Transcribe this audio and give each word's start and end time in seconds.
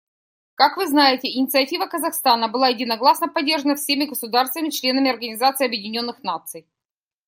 Как 0.55 0.77
вы 0.77 0.87
знаете, 0.87 1.31
инициатива 1.31 1.85
Казахстана 1.85 2.47
была 2.47 2.69
единогласно 2.69 3.27
поддержана 3.27 3.75
всеми 3.75 4.05
государствами— 4.05 4.69
членами 4.71 5.11
Организации 5.11 5.67
Объединенных 5.67 6.23
Наций. 6.23 6.65